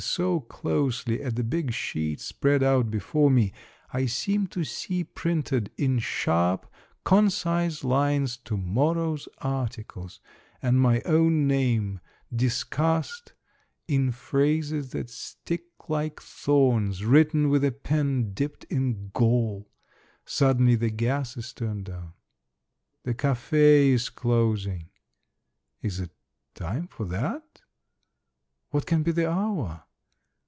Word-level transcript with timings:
231 0.03 0.39
so 0.39 0.45
closely 0.49 1.21
at 1.21 1.35
the 1.35 1.43
big 1.43 1.71
sheet 1.71 2.19
spread 2.19 2.63
out 2.63 2.89
before 2.89 3.29
me, 3.29 3.53
I 3.93 4.07
seem 4.07 4.47
to 4.47 4.63
see 4.63 5.03
printed 5.03 5.69
in 5.77 5.99
sharp, 5.99 6.65
concise 7.05 7.83
lines 7.83 8.37
to 8.45 8.57
morrow's 8.57 9.27
articles, 9.37 10.19
and 10.59 10.81
my 10.81 11.01
own 11.05 11.45
name 11.47 11.99
discussed 12.35 13.33
in 13.87 14.11
phrases 14.11 14.89
that 14.89 15.11
stick 15.11 15.65
like 15.87 16.19
thorns, 16.19 17.05
written 17.05 17.49
with 17.49 17.63
a 17.63 17.71
pen 17.71 18.33
dipped 18.33 18.63
in 18.71 19.11
gall. 19.13 19.69
Suddenly 20.25 20.77
the 20.77 20.89
gas 20.89 21.37
is 21.37 21.53
turned 21.53 21.85
down. 21.85 22.13
The 23.03 23.13
cafe 23.13 23.89
is 23.89 24.09
closing. 24.09 24.89
Is 25.83 25.99
it 25.99 26.09
time 26.55 26.87
for 26.87 27.05
that? 27.05 27.61
What 28.71 28.87
can 28.87 29.03
be 29.03 29.11
the 29.11 29.29
hour? 29.29 29.83